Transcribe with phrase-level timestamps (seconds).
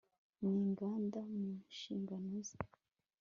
[0.41, 2.57] n inganda mu nshingano ze